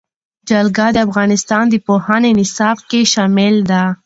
جلګه 0.49 0.87
د 0.93 0.97
افغانستان 1.07 1.63
د 1.69 1.75
پوهنې 1.87 2.31
نصاب 2.39 2.77
کې 2.89 3.01
شامل 3.13 3.55
دي. 3.69 3.83